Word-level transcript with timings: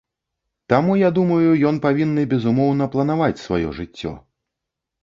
Таму 0.73 0.95
я 1.01 1.09
думаю, 1.17 1.51
ён 1.73 1.77
павінны, 1.85 2.25
безумоўна, 2.35 2.83
планаваць 2.97 3.41
сваё 3.47 3.67
жыццё. 3.83 4.21